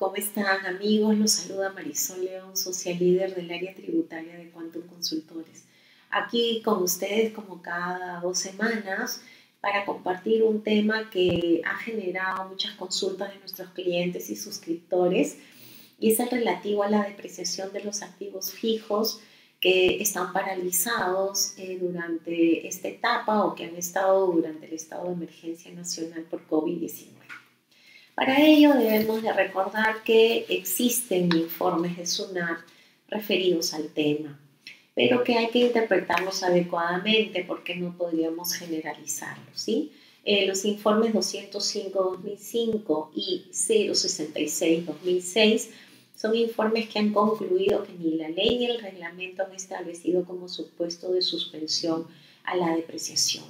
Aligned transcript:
¿cómo 0.00 0.16
están 0.16 0.64
amigos? 0.64 1.14
Los 1.18 1.32
saluda 1.32 1.74
Marisol 1.74 2.24
León, 2.24 2.56
social 2.56 2.98
líder 2.98 3.34
del 3.34 3.50
área 3.50 3.74
tributaria 3.74 4.34
de 4.38 4.50
Quantum 4.50 4.80
Consultores. 4.86 5.64
Aquí 6.08 6.62
con 6.64 6.82
ustedes 6.82 7.34
como 7.34 7.60
cada 7.60 8.18
dos 8.20 8.38
semanas 8.38 9.20
para 9.60 9.84
compartir 9.84 10.42
un 10.42 10.62
tema 10.62 11.10
que 11.10 11.60
ha 11.66 11.76
generado 11.76 12.48
muchas 12.48 12.74
consultas 12.76 13.30
de 13.34 13.40
nuestros 13.40 13.68
clientes 13.72 14.30
y 14.30 14.36
suscriptores 14.36 15.36
y 15.98 16.12
es 16.12 16.18
el 16.18 16.30
relativo 16.30 16.82
a 16.82 16.88
la 16.88 17.02
depreciación 17.02 17.70
de 17.74 17.84
los 17.84 18.00
activos 18.00 18.52
fijos 18.52 19.20
que 19.60 20.00
están 20.00 20.32
paralizados 20.32 21.52
eh, 21.58 21.76
durante 21.78 22.66
esta 22.66 22.88
etapa 22.88 23.44
o 23.44 23.54
que 23.54 23.64
han 23.64 23.76
estado 23.76 24.28
durante 24.28 24.64
el 24.64 24.72
estado 24.72 25.08
de 25.08 25.12
emergencia 25.12 25.70
nacional 25.72 26.22
por 26.22 26.48
COVID-19. 26.48 27.19
Para 28.20 28.36
ello 28.38 28.74
debemos 28.74 29.22
de 29.22 29.32
recordar 29.32 30.02
que 30.02 30.44
existen 30.50 31.34
informes 31.34 31.96
de 31.96 32.04
SUNAT 32.04 32.58
referidos 33.08 33.72
al 33.72 33.88
tema, 33.88 34.38
pero 34.94 35.24
que 35.24 35.38
hay 35.38 35.48
que 35.48 35.60
interpretarlos 35.60 36.42
adecuadamente 36.42 37.42
porque 37.44 37.76
no 37.76 37.96
podríamos 37.96 38.52
generalizarlos. 38.52 39.58
¿sí? 39.58 39.92
Eh, 40.26 40.46
los 40.46 40.66
informes 40.66 41.14
205-2005 41.14 43.08
y 43.14 43.46
066-2006 43.52 45.70
son 46.14 46.36
informes 46.36 46.90
que 46.90 46.98
han 46.98 47.14
concluido 47.14 47.84
que 47.84 47.94
ni 47.94 48.18
la 48.18 48.28
ley 48.28 48.58
ni 48.58 48.66
el 48.66 48.82
reglamento 48.82 49.44
han 49.44 49.54
establecido 49.54 50.26
como 50.26 50.46
supuesto 50.46 51.10
de 51.10 51.22
suspensión 51.22 52.06
a 52.44 52.54
la 52.54 52.76
depreciación, 52.76 53.46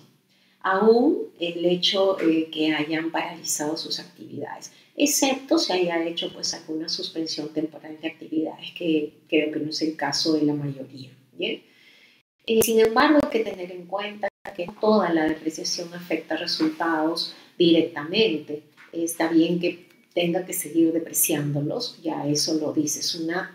aún 0.62 1.30
el 1.38 1.64
hecho 1.64 2.20
eh, 2.20 2.50
que 2.50 2.74
hayan 2.74 3.10
paralizado 3.10 3.76
sus 3.76 3.98
actividades, 3.98 4.72
excepto 4.96 5.58
si 5.58 5.72
haya 5.72 6.04
hecho 6.04 6.32
pues 6.32 6.54
alguna 6.54 6.88
suspensión 6.88 7.52
temporal 7.52 7.98
de 8.00 8.08
actividades, 8.08 8.72
que 8.76 9.12
creo 9.28 9.52
que 9.52 9.60
no 9.60 9.70
es 9.70 9.82
el 9.82 9.96
caso 9.96 10.32
de 10.34 10.42
la 10.42 10.54
mayoría. 10.54 11.10
¿bien? 11.32 11.62
Eh, 12.46 12.62
sin 12.62 12.80
embargo, 12.80 13.18
hay 13.22 13.30
que 13.30 13.50
tener 13.50 13.72
en 13.72 13.86
cuenta 13.86 14.28
que 14.56 14.68
toda 14.80 15.12
la 15.12 15.24
depreciación 15.24 15.92
afecta 15.94 16.36
resultados 16.36 17.34
directamente. 17.56 18.64
Está 18.92 19.28
bien 19.28 19.60
que 19.60 19.88
tenga 20.12 20.44
que 20.44 20.52
seguir 20.52 20.92
depreciándolos, 20.92 22.02
ya 22.02 22.26
eso 22.26 22.54
lo 22.54 22.72
dice 22.72 23.00
SUNAT, 23.02 23.50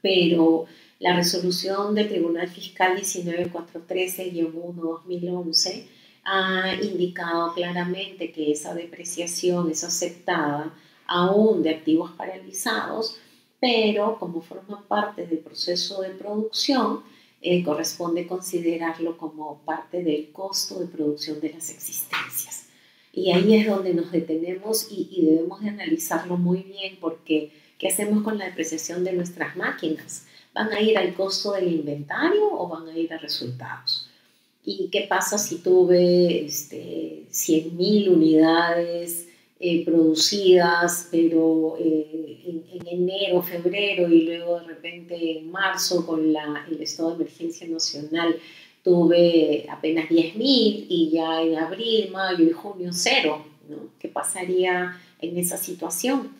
pero 0.00 0.66
la 1.00 1.16
resolución 1.16 1.92
del 1.94 2.08
Tribunal 2.08 2.48
Fiscal 2.48 2.96
19413-1-2011 2.96 5.86
ha 6.24 6.74
indicado 6.74 7.52
claramente 7.54 8.32
que 8.32 8.52
esa 8.52 8.74
depreciación 8.74 9.70
es 9.70 9.84
aceptada 9.84 10.72
aún 11.06 11.62
de 11.62 11.70
activos 11.70 12.12
paralizados, 12.12 13.18
pero 13.60 14.18
como 14.18 14.40
forma 14.40 14.86
parte 14.86 15.26
del 15.26 15.38
proceso 15.38 16.02
de 16.02 16.10
producción, 16.10 17.02
eh, 17.44 17.64
corresponde 17.64 18.28
considerarlo 18.28 19.18
como 19.18 19.62
parte 19.64 20.04
del 20.04 20.30
costo 20.30 20.78
de 20.78 20.86
producción 20.86 21.40
de 21.40 21.52
las 21.52 21.70
existencias. 21.70 22.68
Y 23.12 23.32
ahí 23.32 23.56
es 23.56 23.66
donde 23.66 23.92
nos 23.92 24.12
detenemos 24.12 24.86
y, 24.90 25.26
debemos 25.26 25.60
de 25.60 25.70
analizarlo 25.70 26.36
muy 26.36 26.62
bien 26.62 26.98
porque 27.00 27.52
¿qué 27.78 27.88
hacemos 27.88 28.22
con 28.22 28.38
la 28.38 28.46
depreciación 28.46 29.02
de 29.04 29.12
nuestras 29.12 29.56
máquinas? 29.56 30.26
¿Van 30.54 30.72
a 30.72 30.80
ir 30.80 30.96
al 30.96 31.14
costo 31.14 31.52
del 31.52 31.72
inventario 31.72 32.48
o 32.52 32.68
van 32.68 32.88
a 32.88 32.96
ir 32.96 33.12
a 33.12 33.18
resultados? 33.18 34.08
¿Y 34.64 34.88
qué 34.90 35.06
pasa 35.08 35.38
si 35.38 35.56
tuve 35.56 36.44
este, 36.44 37.24
100.000 37.30 38.08
unidades 38.08 39.28
eh, 39.58 39.84
producidas, 39.84 41.08
pero 41.10 41.76
eh, 41.78 42.40
en, 42.46 42.86
enero, 42.86 43.42
febrero 43.42 44.08
y 44.08 44.22
luego 44.22 44.58
de 44.60 44.66
repente 44.66 45.38
en 45.38 45.50
marzo 45.50 46.04
con 46.04 46.32
la, 46.32 46.66
el 46.68 46.82
estado 46.82 47.10
de 47.10 47.22
emergencia 47.22 47.68
nacional 47.68 48.36
tuve 48.82 49.66
apenas 49.70 50.08
10.000 50.08 50.36
y 50.88 51.10
ya 51.12 51.42
en 51.42 51.56
abril, 51.56 52.10
mayo 52.10 52.44
y 52.44 52.50
junio 52.50 52.90
cero. 52.92 53.44
¿no? 53.68 53.88
¿Qué 54.00 54.08
pasaría 54.08 55.00
en 55.20 55.38
esa 55.38 55.56
situación? 55.56 56.36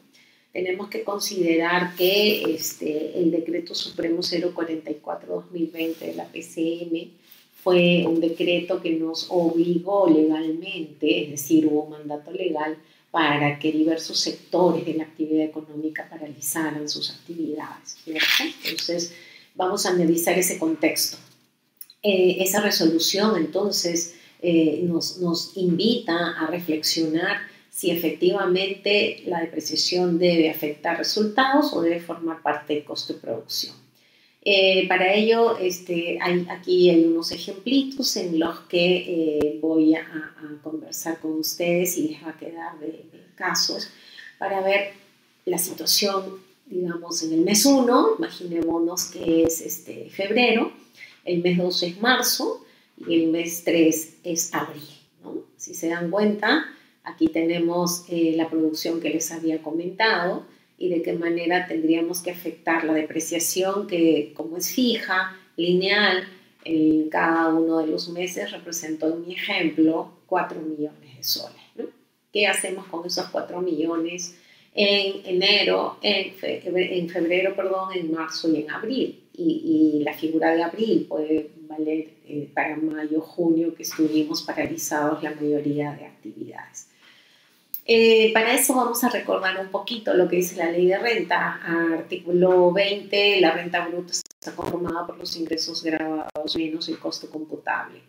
Tenemos 0.52 0.88
que 0.88 1.04
considerar 1.04 1.94
que 1.96 2.42
este, 2.52 3.18
el 3.18 3.30
decreto 3.30 3.74
supremo 3.74 4.18
044-2020 4.18 5.98
de 5.98 6.14
la 6.14 6.26
PCM 6.26 7.21
fue 7.62 8.04
un 8.06 8.20
decreto 8.20 8.82
que 8.82 8.90
nos 8.90 9.26
obligó 9.30 10.08
legalmente, 10.08 11.24
es 11.24 11.30
decir, 11.30 11.66
hubo 11.66 11.84
un 11.84 11.90
mandato 11.90 12.32
legal 12.32 12.76
para 13.12 13.58
que 13.58 13.70
diversos 13.70 14.18
sectores 14.18 14.84
de 14.84 14.94
la 14.94 15.04
actividad 15.04 15.44
económica 15.44 16.08
paralizaran 16.10 16.88
sus 16.88 17.10
actividades. 17.10 17.98
Entonces, 18.64 19.14
vamos 19.54 19.86
a 19.86 19.90
analizar 19.90 20.36
ese 20.38 20.58
contexto. 20.58 21.18
Eh, 22.02 22.38
esa 22.40 22.60
resolución 22.60 23.36
entonces 23.36 24.16
eh, 24.40 24.80
nos, 24.82 25.18
nos 25.18 25.56
invita 25.56 26.32
a 26.36 26.48
reflexionar 26.48 27.42
si 27.70 27.90
efectivamente 27.90 29.22
la 29.26 29.40
depreciación 29.40 30.18
debe 30.18 30.50
afectar 30.50 30.98
resultados 30.98 31.72
o 31.72 31.80
debe 31.80 32.00
formar 32.00 32.42
parte 32.42 32.74
del 32.74 32.84
costo 32.84 33.12
de 33.12 33.20
producción. 33.20 33.81
Eh, 34.44 34.88
para 34.88 35.14
ello, 35.14 35.56
este, 35.56 36.18
hay, 36.20 36.46
aquí 36.50 36.90
hay 36.90 37.04
unos 37.04 37.30
ejemplitos 37.30 38.16
en 38.16 38.38
los 38.38 38.58
que 38.60 39.58
voy 39.60 39.94
a, 39.94 40.34
conversar 40.62 41.20
con 41.20 41.38
ustedes 41.38 41.96
y 41.98 42.08
les 42.08 42.24
va 42.24 42.30
a 42.30 42.36
quedar 42.36 42.78
de, 42.80 43.04
casos 43.34 43.88
para 44.38 44.60
ver 44.60 44.92
la 45.46 45.58
situación, 45.58 46.38
digamos, 46.66 47.22
en 47.22 47.32
el 47.32 47.40
mes 47.40 47.64
1, 47.64 48.16
imaginémonos 48.18 49.06
que 49.06 49.44
es 49.44 49.60
este, 49.60 50.10
febrero, 50.10 50.72
el 51.24 51.42
mes 51.42 51.58
2 51.58 51.82
es 51.84 52.00
marzo 52.00 52.64
y 52.96 53.14
el 53.14 53.28
mes 53.28 53.62
3 53.64 54.18
es 54.24 54.54
abril. 54.54 54.82
Si 55.56 55.74
se 55.74 55.88
dan 55.88 56.10
cuenta, 56.10 56.66
aquí 57.04 57.28
tenemos 57.28 58.04
eh, 58.08 58.34
la 58.36 58.50
producción 58.50 59.00
que 59.00 59.10
les 59.10 59.30
había 59.30 59.62
comentado 59.62 60.44
y 60.82 60.88
de 60.88 61.02
qué 61.02 61.12
manera 61.12 61.66
tendríamos 61.66 62.20
que 62.20 62.32
afectar 62.32 62.84
la 62.84 62.92
depreciación 62.92 63.86
que 63.86 64.32
como 64.34 64.56
es 64.56 64.74
fija, 64.74 65.36
lineal, 65.56 66.24
en 66.64 67.08
cada 67.08 67.48
uno 67.54 67.78
de 67.78 67.86
los 67.86 68.08
meses 68.08 68.50
representó 68.50 69.08
en 69.08 69.26
mi 69.26 69.34
ejemplo 69.34 70.12
4 70.26 70.60
millones 70.60 71.16
de 71.16 71.22
soles. 71.22 71.60
¿Qué 72.32 72.46
hacemos 72.46 72.86
con 72.86 73.06
esos 73.06 73.26
4 73.26 73.60
millones 73.60 74.36
en 74.74 75.24
enero, 75.24 75.98
en, 76.02 76.34
en 76.42 77.08
febrero, 77.08 77.54
perdón, 77.54 77.90
en 77.94 78.10
marzo 78.10 78.50
y 78.50 78.62
en 78.62 78.70
abril? 78.70 79.22
y, 79.34 80.02
la 80.04 80.12
figura 80.14 80.54
de 80.54 80.62
abril 80.62 81.06
puede 81.08 81.50
valer 81.68 82.08
eh, 82.28 82.48
para 82.52 82.76
mayo, 82.76 83.20
junio, 83.20 83.74
que 83.74 83.82
estuvimos 83.82 84.42
paralizados 84.42 85.22
la 85.22 85.34
mayoría 85.34 85.92
de 85.92 86.06
actividades. 86.06 86.88
Eh, 87.84 88.32
para 88.32 88.54
eso 88.54 88.74
vamos 88.76 89.02
a 89.02 89.08
recordar 89.08 89.60
un 89.60 89.68
poquito 89.68 90.14
lo 90.14 90.28
que 90.28 90.36
dice 90.36 90.56
la 90.56 90.70
ley 90.70 90.86
de 90.86 90.98
renta. 90.98 91.60
Artículo 91.94 92.72
20, 92.72 93.40
la 93.40 93.52
renta 93.52 93.86
bruta 93.86 94.12
está 94.12 94.54
conformada 94.54 95.06
por 95.06 95.18
los 95.18 95.36
ingresos 95.36 95.82
grabados 95.82 96.56
menos 96.56 96.88
el 96.88 96.98
costo 96.98 97.28
computable. 97.28 98.00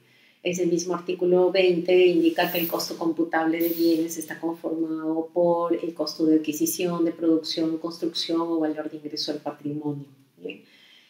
Ese 0.43 0.65
mismo 0.65 0.93
artículo 0.93 1.51
20 1.51 2.05
indica 2.05 2.51
que 2.51 2.59
el 2.59 2.67
costo 2.67 2.97
computable 2.97 3.61
de 3.61 3.69
bienes 3.69 4.17
está 4.17 4.39
conformado 4.39 5.29
por 5.33 5.73
el 5.73 5.93
costo 5.93 6.25
de 6.25 6.35
adquisición, 6.35 7.05
de 7.05 7.13
producción, 7.13 7.77
construcción 7.77 8.41
o 8.41 8.59
valor 8.59 8.91
de 8.91 8.97
ingreso 8.97 9.31
del 9.31 9.41
patrimonio. 9.41 10.05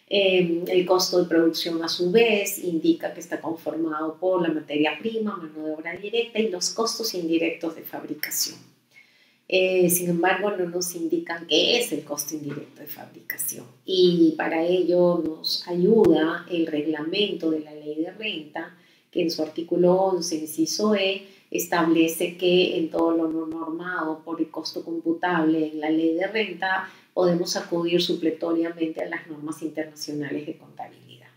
Em, 0.10 0.64
el 0.68 0.86
costo 0.86 1.20
de 1.20 1.30
producción 1.30 1.82
a 1.84 1.88
su 1.88 2.12
vez 2.12 2.60
indica 2.60 3.14
que 3.14 3.20
está 3.20 3.40
conformado 3.40 4.18
por 4.20 4.42
la 4.42 4.54
materia 4.54 4.98
prima, 5.00 5.38
mano 5.38 5.66
de 5.66 5.74
obra 5.74 5.96
directa 5.96 6.40
y 6.40 6.50
los 6.50 6.72
costos 6.72 7.14
indirectos 7.14 7.76
de 7.76 7.84
fabricación. 7.84 8.58
Eh, 9.48 9.90
sin 9.90 10.10
embargo, 10.10 10.52
no 10.52 10.66
nos 10.70 10.96
indican 10.96 11.48
qué 11.48 11.80
es 11.80 11.92
el 11.92 12.04
costo 12.04 12.34
indirecto 12.34 12.82
de 12.82 12.88
fabricación 12.88 13.66
y 13.86 14.34
para 14.38 14.64
ello 14.64 15.22
nos 15.24 15.68
ayuda 15.68 16.46
el 16.50 16.66
reglamento 16.66 17.52
de 17.52 17.60
la 17.60 17.74
ley 17.74 17.96
de 17.96 18.12
renta 18.12 18.76
que 19.12 19.22
en 19.22 19.30
su 19.30 19.44
artículo 19.44 19.94
11, 19.94 20.36
inciso 20.38 20.96
E, 20.96 21.28
establece 21.52 22.36
que 22.36 22.78
en 22.78 22.90
todo 22.90 23.12
lo 23.12 23.28
normado 23.30 24.24
por 24.26 24.42
el 24.42 24.50
costo 24.50 24.84
computable 24.84 25.68
en 25.72 25.80
la 25.80 25.90
ley 25.90 26.16
de 26.16 26.28
renta 26.28 26.90
podemos 27.14 27.56
acudir 27.56 28.02
supletoriamente 28.02 29.02
a 29.02 29.10
las 29.10 29.28
normas 29.28 29.62
internacionales 29.62 30.46
de 30.46 30.58
contabilidad. 30.58 31.30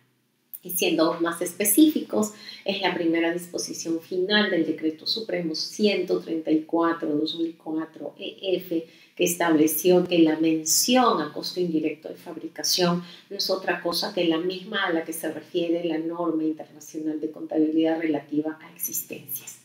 Y 0.62 0.70
siendo 0.70 1.04
aún 1.04 1.22
más 1.22 1.40
específicos, 1.42 2.32
es 2.64 2.80
la 2.80 2.92
primera 2.92 3.32
disposición 3.32 4.00
final 4.00 4.50
del 4.50 4.66
Decreto 4.66 5.06
Supremo 5.06 5.52
134-2004 5.52 8.12
EF 8.18 8.72
que 9.16 9.24
estableció 9.24 10.04
que 10.04 10.18
la 10.18 10.38
mención 10.38 11.22
a 11.22 11.32
costo 11.32 11.60
indirecto 11.60 12.08
de 12.08 12.16
fabricación 12.16 13.04
no 13.30 13.36
es 13.36 13.48
otra 13.48 13.80
cosa 13.80 14.12
que 14.12 14.24
la 14.24 14.38
misma 14.38 14.84
a 14.84 14.92
la 14.92 15.04
que 15.04 15.12
se 15.12 15.32
refiere 15.32 15.84
la 15.84 15.98
norma 15.98 16.42
internacional 16.44 17.20
de 17.20 17.30
contabilidad 17.30 18.00
relativa 18.00 18.58
a 18.60 18.72
existencias. 18.74 19.55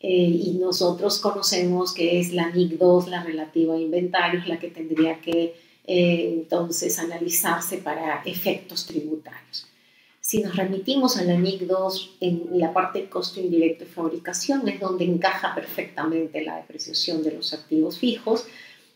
Eh, 0.00 0.08
y 0.08 0.58
nosotros 0.60 1.18
conocemos 1.20 1.94
que 1.94 2.20
es 2.20 2.32
la 2.32 2.50
NIC 2.50 2.78
2, 2.78 3.08
la 3.08 3.24
relativa 3.24 3.74
a 3.74 3.80
inventarios, 3.80 4.46
la 4.46 4.58
que 4.58 4.68
tendría 4.68 5.20
que 5.20 5.54
eh, 5.86 6.30
entonces 6.34 6.98
analizarse 6.98 7.78
para 7.78 8.22
efectos 8.24 8.86
tributarios. 8.86 9.66
Si 10.20 10.42
nos 10.42 10.56
remitimos 10.56 11.16
a 11.16 11.24
la 11.24 11.36
NIC 11.36 11.62
2 11.62 12.16
en 12.20 12.46
la 12.52 12.72
parte 12.72 13.02
de 13.02 13.08
costo 13.08 13.40
indirecto 13.40 13.84
de 13.84 13.90
fabricación, 13.90 14.68
es 14.68 14.80
donde 14.80 15.04
encaja 15.04 15.54
perfectamente 15.54 16.42
la 16.42 16.56
depreciación 16.56 17.22
de 17.22 17.32
los 17.32 17.54
activos 17.54 17.98
fijos 17.98 18.44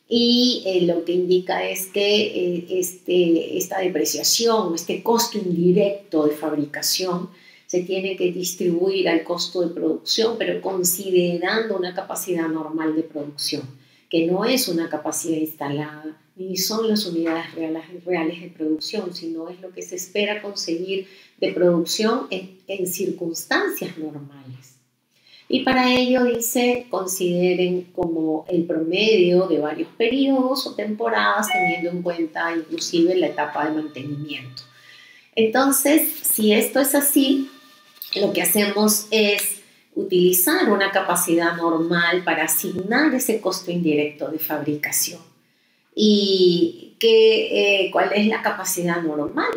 y 0.08 0.64
eh, 0.66 0.82
lo 0.82 1.04
que 1.04 1.12
indica 1.12 1.64
es 1.68 1.86
que 1.86 2.66
este, 2.80 3.56
esta 3.56 3.78
depreciación, 3.78 4.74
este 4.74 5.04
costo 5.04 5.38
indirecto 5.38 6.26
de 6.26 6.32
fabricación, 6.32 7.30
se 7.70 7.82
tiene 7.82 8.16
que 8.16 8.32
distribuir 8.32 9.08
al 9.08 9.22
costo 9.22 9.60
de 9.60 9.72
producción, 9.72 10.34
pero 10.36 10.60
considerando 10.60 11.76
una 11.76 11.94
capacidad 11.94 12.48
normal 12.48 12.96
de 12.96 13.04
producción, 13.04 13.62
que 14.08 14.26
no 14.26 14.44
es 14.44 14.66
una 14.66 14.88
capacidad 14.88 15.36
instalada, 15.36 16.20
ni 16.34 16.56
son 16.56 16.88
las 16.88 17.06
unidades 17.06 17.54
reales, 17.54 18.40
de 18.40 18.48
producción, 18.48 19.14
sino 19.14 19.48
es 19.48 19.60
lo 19.60 19.70
que 19.70 19.82
se 19.82 19.94
espera 19.94 20.42
conseguir 20.42 21.06
de 21.38 21.52
producción 21.52 22.26
en, 22.30 22.58
en 22.66 22.88
circunstancias 22.88 23.96
normales. 23.98 24.80
Y 25.48 25.60
para 25.60 25.94
ello 25.94 26.24
dice, 26.24 26.88
consideren 26.90 27.92
como 27.94 28.46
el 28.48 28.64
promedio 28.64 29.46
de 29.46 29.60
varios 29.60 29.90
periodos 29.96 30.66
o 30.66 30.74
temporadas, 30.74 31.46
teniendo 31.46 31.90
en 31.90 32.02
cuenta 32.02 32.52
inclusive 32.52 33.14
la 33.14 33.28
etapa 33.28 33.68
de 33.68 33.80
mantenimiento. 33.80 34.64
Entonces, 35.36 36.02
si 36.22 36.52
esto 36.52 36.80
es 36.80 36.96
así, 36.96 37.48
lo 38.16 38.32
que 38.32 38.42
hacemos 38.42 39.06
es 39.10 39.60
utilizar 39.94 40.70
una 40.70 40.90
capacidad 40.90 41.56
normal 41.56 42.24
para 42.24 42.44
asignar 42.44 43.14
ese 43.14 43.40
costo 43.40 43.70
indirecto 43.70 44.28
de 44.28 44.38
fabricación. 44.38 45.20
¿Y 45.94 46.96
qué, 46.98 47.84
eh, 47.84 47.90
cuál 47.90 48.12
es 48.14 48.26
la 48.26 48.42
capacidad 48.42 49.00
normal? 49.02 49.50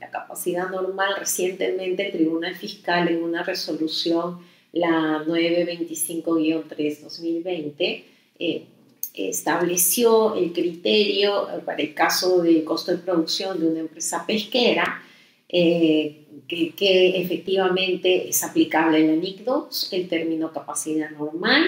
La 0.00 0.10
capacidad 0.10 0.68
normal, 0.68 1.14
recientemente 1.18 2.06
el 2.06 2.12
Tribunal 2.12 2.54
Fiscal 2.54 3.08
en 3.08 3.22
una 3.22 3.42
resolución, 3.42 4.40
la 4.72 5.24
925-3-2020, 5.26 8.04
eh, 8.38 8.66
estableció 9.14 10.34
el 10.36 10.52
criterio 10.52 11.48
para 11.64 11.82
el 11.82 11.94
caso 11.94 12.42
del 12.42 12.62
costo 12.64 12.92
de 12.92 12.98
producción 12.98 13.58
de 13.58 13.66
una 13.66 13.80
empresa 13.80 14.26
pesquera 14.26 15.02
eh, 15.48 16.27
que, 16.46 17.20
efectivamente 17.20 18.28
es 18.28 18.42
aplicable 18.44 18.98
en 18.98 19.08
la 19.08 19.16
NIC 19.16 19.44
2, 19.44 19.92
el 19.92 20.08
término 20.08 20.52
capacidad 20.52 21.10
normal. 21.10 21.64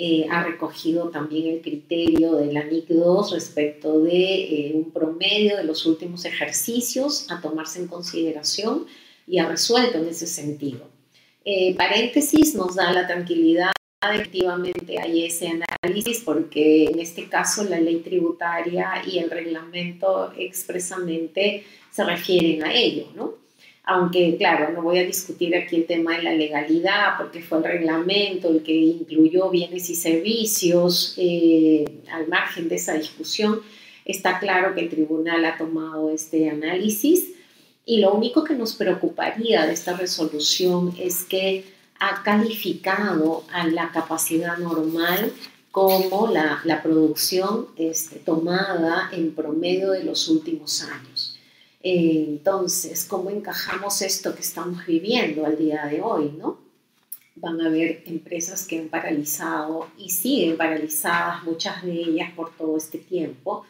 Eh, 0.00 0.26
ha 0.30 0.44
recogido 0.44 1.08
también 1.08 1.56
el 1.56 1.60
criterio 1.60 2.36
de 2.36 2.52
la 2.52 2.62
NIC 2.62 2.88
2 2.88 3.32
respecto 3.32 4.00
de 4.00 4.68
eh, 4.68 4.72
un 4.74 4.92
promedio 4.92 5.56
de 5.56 5.64
los 5.64 5.86
últimos 5.86 6.24
ejercicios 6.24 7.28
a 7.30 7.40
tomarse 7.40 7.80
en 7.80 7.88
consideración 7.88 8.86
y 9.26 9.38
ha 9.38 9.48
resuelto 9.48 9.98
en 9.98 10.08
ese 10.08 10.26
sentido. 10.26 10.86
paréntesis 11.76 12.54
nos 12.54 12.76
da 12.76 12.92
la 12.92 13.06
tranquilidad 13.08 13.72
efectivamente 14.00 14.98
hay 15.00 15.24
ese 15.24 15.48
análisis 15.48 16.20
porque 16.20 16.84
en 16.84 16.98
este 17.00 17.28
caso 17.28 17.64
la 17.64 17.80
ley 17.80 17.96
tributaria 18.00 19.02
y 19.06 19.18
el 19.18 19.30
reglamento 19.30 20.32
expresamente 20.36 21.64
se 21.90 22.04
refieren 22.04 22.64
a 22.64 22.72
ello, 22.72 23.08
¿no? 23.16 23.34
Aunque, 23.90 24.36
claro, 24.36 24.70
no 24.74 24.82
voy 24.82 24.98
a 24.98 25.06
discutir 25.06 25.56
aquí 25.56 25.76
el 25.76 25.86
tema 25.86 26.18
de 26.18 26.22
la 26.22 26.34
legalidad, 26.34 27.16
porque 27.16 27.40
fue 27.40 27.56
el 27.56 27.64
reglamento 27.64 28.50
el 28.50 28.62
que 28.62 28.74
incluyó 28.74 29.48
bienes 29.48 29.88
y 29.88 29.94
servicios 29.94 31.14
eh, 31.16 31.86
al 32.12 32.28
margen 32.28 32.68
de 32.68 32.74
esa 32.74 32.92
discusión. 32.92 33.62
Está 34.04 34.40
claro 34.40 34.74
que 34.74 34.82
el 34.82 34.90
tribunal 34.90 35.42
ha 35.46 35.56
tomado 35.56 36.10
este 36.10 36.50
análisis 36.50 37.30
y 37.86 38.00
lo 38.00 38.12
único 38.12 38.44
que 38.44 38.52
nos 38.52 38.74
preocuparía 38.74 39.64
de 39.64 39.72
esta 39.72 39.96
resolución 39.96 40.94
es 40.98 41.24
que 41.24 41.64
ha 41.98 42.22
calificado 42.22 43.44
a 43.50 43.66
la 43.68 43.90
capacidad 43.90 44.58
normal 44.58 45.32
como 45.70 46.28
la, 46.30 46.60
la 46.64 46.82
producción 46.82 47.68
este, 47.78 48.16
tomada 48.16 49.08
en 49.12 49.34
promedio 49.34 49.92
de 49.92 50.04
los 50.04 50.28
últimos 50.28 50.82
años. 50.82 51.17
Entonces, 51.80 53.04
¿cómo 53.04 53.30
encajamos 53.30 54.02
esto 54.02 54.34
que 54.34 54.40
estamos 54.40 54.84
viviendo 54.86 55.46
al 55.46 55.56
día 55.56 55.86
de 55.86 56.00
hoy? 56.00 56.32
¿no? 56.36 56.58
Van 57.36 57.60
a 57.60 57.66
haber 57.66 58.02
empresas 58.06 58.66
que 58.66 58.78
han 58.78 58.88
paralizado 58.88 59.88
y 59.96 60.10
siguen 60.10 60.56
paralizadas, 60.56 61.44
muchas 61.44 61.84
de 61.84 61.92
ellas 61.92 62.32
por 62.34 62.56
todo 62.56 62.76
este 62.76 62.98
tiempo. 62.98 63.64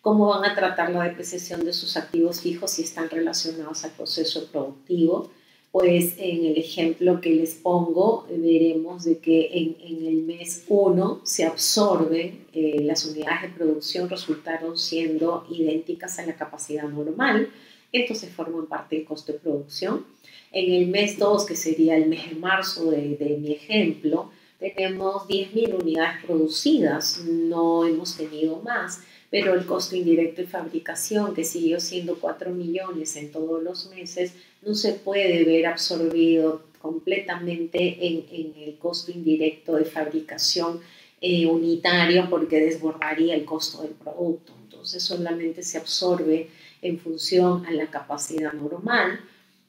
¿Cómo 0.00 0.28
van 0.28 0.44
a 0.50 0.54
tratar 0.54 0.90
la 0.90 1.04
depreciación 1.04 1.64
de 1.64 1.74
sus 1.74 1.98
activos 1.98 2.40
fijos 2.40 2.70
si 2.70 2.82
están 2.82 3.10
relacionados 3.10 3.84
al 3.84 3.90
proceso 3.90 4.46
productivo? 4.46 5.30
Pues 5.72 6.14
en 6.18 6.44
el 6.44 6.56
ejemplo 6.56 7.20
que 7.20 7.30
les 7.30 7.54
pongo 7.54 8.26
veremos 8.28 9.04
de 9.04 9.18
que 9.18 9.50
en, 9.52 9.76
el 10.06 10.22
mes 10.22 10.64
1 10.68 11.20
se 11.22 11.44
absorben, 11.44 12.44
eh, 12.52 12.80
las 12.82 13.04
unidades 13.04 13.42
de 13.42 13.48
producción 13.56 14.08
resultaron 14.08 14.76
siendo 14.76 15.46
idénticas 15.48 16.18
a 16.18 16.26
la 16.26 16.34
capacidad 16.34 16.88
normal, 16.88 17.50
entonces 17.92 18.30
forman 18.30 18.66
parte 18.66 18.96
del 18.96 19.04
costo 19.04 19.32
de 19.32 19.38
producción. 19.38 20.06
En 20.52 20.72
el 20.72 20.88
mes 20.88 21.18
2, 21.18 21.46
que 21.46 21.54
sería 21.54 21.96
el 21.96 22.06
mes 22.06 22.28
de 22.28 22.36
marzo 22.36 22.90
de, 22.90 23.16
de 23.16 23.36
mi 23.36 23.52
ejemplo, 23.52 24.30
tenemos 24.58 25.26
10.000 25.26 25.80
unidades 25.80 26.24
producidas, 26.24 27.24
no 27.24 27.86
hemos 27.86 28.16
tenido 28.16 28.60
más, 28.60 29.00
pero 29.30 29.54
el 29.54 29.64
costo 29.64 29.94
indirecto 29.94 30.42
de 30.42 30.48
fabricación, 30.48 31.34
que 31.34 31.44
siguió 31.44 31.78
siendo 31.80 32.18
4 32.18 32.50
millones 32.50 33.14
en 33.16 33.30
todos 33.30 33.62
los 33.62 33.88
meses, 33.90 34.32
no 34.62 34.74
se 34.74 34.92
puede 34.94 35.44
ver 35.44 35.66
absorbido 35.66 36.62
completamente 36.80 38.06
en, 38.06 38.54
el 38.56 38.76
costo 38.78 39.12
indirecto 39.12 39.76
de 39.76 39.84
fabricación 39.84 40.80
eh, 41.20 41.46
unitario 41.46 42.26
porque 42.28 42.58
desbordaría 42.58 43.34
el 43.34 43.44
costo 43.44 43.82
del 43.82 43.92
producto. 43.92 44.52
Entonces 44.64 45.02
solamente 45.02 45.62
se 45.62 45.78
absorbe 45.78 46.48
en 46.82 46.98
función 46.98 47.66
a 47.66 47.70
la 47.70 47.86
capacidad 47.90 48.52
normal 48.52 49.20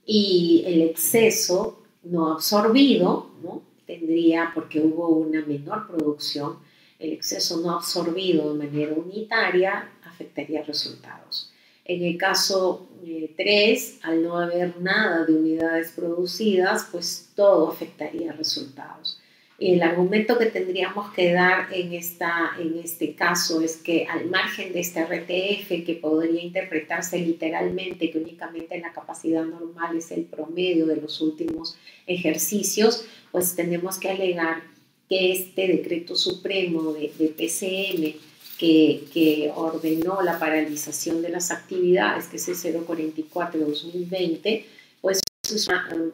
y 0.05 0.63
el 0.65 0.81
exceso 0.81 1.83
no 2.03 2.31
absorbido 2.31 3.29
¿no? 3.43 3.61
tendría, 3.85 4.51
porque 4.55 4.79
hubo 4.79 5.09
una 5.09 5.45
menor 5.45 5.87
producción, 5.87 6.57
el 7.01 7.13
exceso 7.13 7.59
no 7.61 7.71
absorbido 7.71 8.53
de 8.53 8.67
manera 8.67 8.93
unitaria 8.93 9.89
afectaría 10.03 10.61
resultados. 10.63 11.51
En 11.83 12.03
el 12.03 12.17
caso 12.17 12.87
3, 13.35 13.37
eh, 13.37 13.99
al 14.03 14.23
no 14.23 14.37
haber 14.37 14.79
nada 14.79 15.25
de 15.25 15.33
unidades 15.33 15.91
producidas, 15.95 16.87
pues 16.91 17.31
todo 17.35 17.71
afectaría 17.71 18.31
resultados. 18.33 19.19
El 19.59 19.83
argumento 19.83 20.39
que 20.39 20.47
tendríamos 20.47 21.13
que 21.13 21.33
dar 21.33 21.67
en, 21.71 21.93
esta, 21.93 22.51
en 22.59 22.79
este 22.79 23.13
caso 23.13 23.61
es 23.61 23.77
que 23.77 24.07
al 24.07 24.25
margen 24.25 24.73
de 24.73 24.79
este 24.79 25.03
RTF, 25.03 25.85
que 25.85 25.99
podría 26.01 26.41
interpretarse 26.41 27.19
literalmente 27.19 28.09
que 28.09 28.17
únicamente 28.17 28.79
la 28.79 28.91
capacidad 28.91 29.43
normal 29.43 29.97
es 29.97 30.09
el 30.11 30.23
promedio 30.23 30.87
de 30.87 30.95
los 30.95 31.21
últimos 31.21 31.77
ejercicios, 32.07 33.05
pues 33.31 33.55
tenemos 33.55 33.99
que 33.99 34.09
alegar 34.09 34.63
que 35.11 35.33
este 35.33 35.67
decreto 35.67 36.15
supremo 36.15 36.93
de, 36.93 37.09
PCM 37.09 38.15
que, 38.57 39.03
que, 39.13 39.51
ordenó 39.53 40.21
la 40.21 40.39
paralización 40.39 41.21
de 41.21 41.27
las 41.27 41.51
actividades, 41.51 42.27
que 42.27 42.37
es 42.37 42.47
el 42.63 42.81
044 42.85 43.59
de 43.59 43.65
2020, 43.65 44.65
pues 45.01 45.19
es 45.53 45.67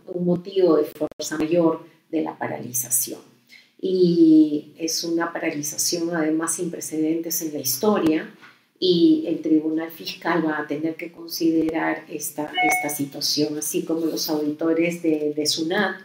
un 0.08 0.26
motivo 0.26 0.78
de 0.78 0.86
fuerza 0.86 1.38
mayor 1.38 1.86
de 2.10 2.24
la 2.24 2.40
paralización. 2.40 3.20
Y 3.80 4.72
es 4.80 5.04
una 5.04 5.32
paralización 5.32 6.16
además 6.16 6.56
sin 6.56 6.72
precedentes 6.72 7.44
en 7.44 7.54
la 7.54 7.60
historia 7.60 8.34
y 8.80 9.26
el 9.28 9.44
Tribunal 9.44 9.92
Fiscal 9.92 10.44
va 10.44 10.58
a 10.58 10.66
tener 10.66 10.96
que 10.96 11.12
considerar 11.12 12.04
esta, 12.10 12.52
esta 12.64 12.90
situación, 12.90 13.60
así 13.60 13.84
como 13.84 14.08
los 14.08 14.28
auditores 14.28 15.04
de, 15.04 15.36
de 15.36 15.46
SUNAT 15.46 15.98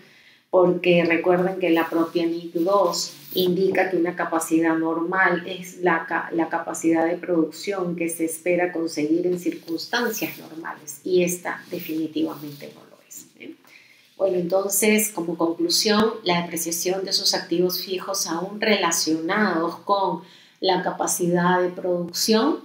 porque 0.53 1.03
recuerden 1.07 1.59
que 1.59 1.71
la 1.71 1.89
propia 1.89 2.27
NIC 2.27 2.53
2 2.53 3.13
indica 3.37 3.89
que 3.89 3.97
una 3.97 4.15
capacidad 4.15 4.77
normal 4.77 5.45
es 5.47 5.79
la, 5.81 6.07
la, 6.31 6.51
capacidad 6.51 7.07
de 7.07 7.17
producción 7.17 7.97
que 7.97 8.11
se 8.11 8.27
espera 8.27 8.71
conseguir 8.71 9.27
en 9.27 9.41
circunstancias 9.41 10.37
normales 10.37 11.01
y 11.05 11.23
esta 11.23 11.65
definitivamente 11.71 12.71
no 12.75 12.83
lo 12.85 12.99
es. 13.09 13.25
¿eh? 13.41 13.55
Bueno, 14.19 14.37
entonces, 14.37 15.09
como 15.09 15.39
conclusión, 15.39 16.17
la 16.23 16.43
depreciación 16.43 17.03
de 17.03 17.13
esos 17.13 17.33
activos 17.33 17.83
fijos 17.83 18.27
aún 18.27 18.61
relacionados 18.61 19.77
con 19.87 20.21
la 20.61 20.83
capacidad 20.83 21.63
de 21.63 21.71
producción 21.71 22.59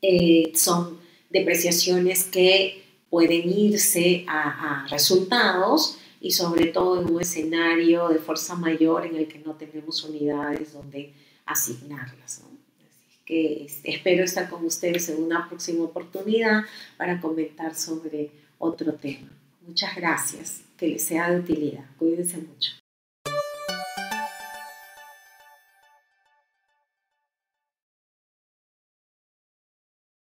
eh, 0.00 0.50
son 0.54 0.96
depreciaciones 1.28 2.24
que 2.24 2.82
pueden 3.10 3.50
irse 3.50 4.24
a 4.26 4.86
resultados 4.88 5.98
y 6.22 6.30
sobre 6.30 6.66
todo 6.66 7.02
en 7.02 7.12
un 7.12 7.20
escenario 7.20 8.08
de 8.08 8.20
fuerza 8.20 8.54
mayor 8.54 9.04
en 9.04 9.16
el 9.16 9.26
que 9.26 9.40
no 9.40 9.54
tenemos 9.54 10.04
unidades 10.04 10.72
donde 10.72 11.12
asignarlas. 11.44 12.42
Así 12.42 13.18
que 13.26 13.64
este, 13.64 13.90
espero 13.90 14.22
estar 14.22 14.48
con 14.48 14.64
ustedes 14.64 15.08
en 15.08 15.20
una 15.20 15.48
próxima 15.48 15.82
oportunidad 15.82 16.62
para 16.96 17.20
comentar 17.20 17.74
sobre 17.74 18.30
otro 18.58 18.94
tema. 18.94 19.30
Muchas 19.66 19.96
gracias, 19.96 20.62
que 20.76 20.86
les 20.86 21.02
sea 21.02 21.28
de 21.28 21.40
utilidad. 21.40 21.84
Cuídense 21.98 22.36
mucho. 22.36 22.81